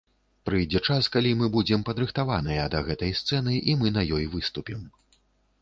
[0.49, 4.85] Прыйдзе час, калі мы будзем падрыхтаваныя да гэтай сцэны, і мы на ёй выступім.